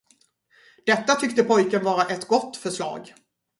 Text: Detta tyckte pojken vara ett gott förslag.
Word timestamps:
Detta 0.87 1.15
tyckte 1.15 1.43
pojken 1.43 1.83
vara 1.83 2.05
ett 2.05 2.27
gott 2.27 2.57
förslag. 2.57 3.13